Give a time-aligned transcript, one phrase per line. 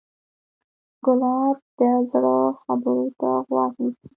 [1.05, 1.79] ګلاب د
[2.11, 4.07] زړه خبرو ته غوږ نیسي.